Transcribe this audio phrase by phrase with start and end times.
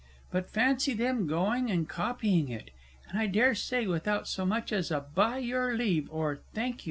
[0.31, 2.71] But fancy them going and copying it,
[3.07, 6.77] and I dare say without so much as a "by your leave," or a "thank
[6.77, 6.79] you!"